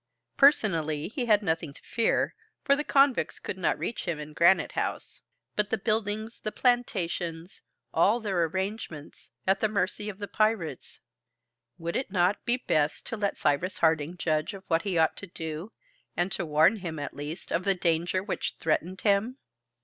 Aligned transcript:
Personally 0.35 1.09
he 1.09 1.27
had 1.27 1.43
nothing 1.43 1.75
to 1.75 1.81
fear, 1.83 2.33
for 2.63 2.75
the 2.75 2.83
convicts 2.83 3.37
could 3.37 3.55
not 3.59 3.77
reach 3.77 4.05
him 4.05 4.17
in 4.17 4.33
Granite 4.33 4.71
House. 4.71 5.21
But 5.55 5.69
the 5.69 5.77
buildings, 5.77 6.39
the 6.39 6.51
plantations, 6.51 7.61
all 7.93 8.19
their 8.19 8.45
arrangements 8.45 9.29
at 9.45 9.59
the 9.59 9.67
mercy 9.67 10.09
of 10.09 10.17
the 10.17 10.27
pirates! 10.27 10.99
Would 11.77 11.95
it 11.95 12.09
not 12.09 12.43
be 12.45 12.57
best 12.57 13.05
to 13.09 13.15
let 13.15 13.37
Cyrus 13.37 13.77
Harding 13.77 14.17
judge 14.17 14.55
of 14.55 14.63
what 14.65 14.81
he 14.81 14.97
ought 14.97 15.15
to 15.17 15.27
do, 15.27 15.71
and 16.17 16.31
to 16.31 16.47
warn 16.47 16.77
him, 16.77 16.97
at 16.97 17.13
least, 17.13 17.51
of 17.51 17.63
the 17.63 17.75
danger 17.75 18.23
which 18.23 18.55
threatened 18.59 19.01
him? 19.01 19.37